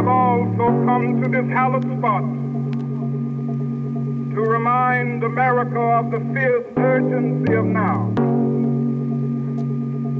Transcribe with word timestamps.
have 0.00 0.08
also 0.08 0.66
come 0.86 1.20
to 1.20 1.28
this 1.28 1.44
hallowed 1.52 1.84
spot 1.98 2.22
to 4.32 4.40
remind 4.40 5.22
America 5.22 5.78
of 5.78 6.10
the 6.10 6.20
fierce 6.32 6.64
urgency 6.78 7.52
of 7.52 7.66
now. 7.66 8.08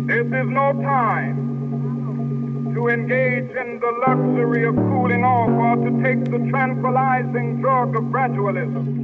This 0.07 0.27
is 0.27 0.49
no 0.51 0.75
time 0.83 2.75
to 2.75 2.89
engage 2.89 3.51
in 3.57 3.81
the 3.81 3.93
luxury 4.07 4.67
of 4.67 4.77
cooling 4.77 5.25
off 5.25 5.49
or 5.49 5.77
to 5.77 6.03
take 6.03 6.23
the 6.27 6.47
tranquilizing 6.51 7.63
drug 7.63 7.97
of 7.97 8.03
gradualism. 8.05 9.00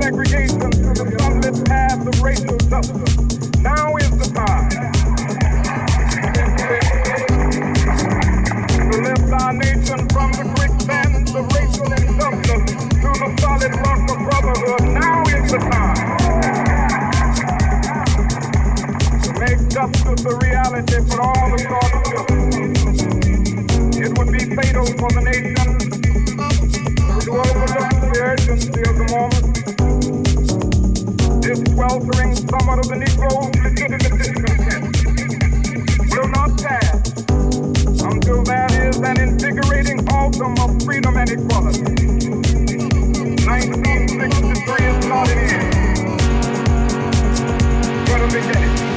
Segregation 0.00 0.70
to 0.70 0.94
the 0.94 1.64
path 1.66 2.06
of 2.06 2.22
racial 2.22 2.56
justice. 2.70 3.16
Now 3.58 3.96
is 3.96 4.10
the 4.10 4.30
time 4.30 4.68
to 8.90 8.98
lift 9.02 9.32
our 9.42 9.52
nation 9.52 10.08
from 10.10 10.30
the 10.32 10.44
of 11.34 11.46
racial 11.54 11.90
injustice 11.92 12.64
to 13.02 13.10
the 13.18 13.28
solid 13.40 13.74
rock 13.82 14.02
of 14.10 14.18
brotherhood. 14.28 14.82
Now 14.94 15.22
is 15.22 15.50
the 15.50 15.58
time. 15.58 15.98
To 19.22 19.30
make 19.40 19.60
justice 19.68 20.24
reality 20.46 20.98
for 21.10 21.20
all 21.22 21.50
the 21.50 21.58
children. 21.66 22.52
It 23.94 24.10
would 24.18 24.30
be 24.30 24.44
fatal 24.54 24.86
for 24.86 25.10
the 25.10 25.22
nation 25.22 25.71
urgency 28.32 28.80
of 28.88 28.96
the 28.96 29.04
moment. 29.12 29.44
This 31.42 31.60
sweltering 31.72 32.32
summit 32.34 32.78
of 32.80 32.88
the 32.88 32.96
Negro's 32.96 33.52
legitimate 33.60 34.16
discontent 34.16 34.84
will 36.10 36.28
not 36.28 36.56
pass 36.62 37.12
until 38.00 38.42
there 38.42 38.88
is 38.88 38.96
an 39.00 39.20
invigorating 39.20 40.08
autumn 40.08 40.56
of 40.64 40.82
freedom 40.82 41.16
and 41.16 41.30
equality. 41.30 41.82
1963 43.44 44.86
is 44.86 45.06
not 45.06 45.28
an 45.28 45.38
end, 45.38 46.16
but 48.06 48.20
a 48.22 48.26
beginning. 48.28 48.91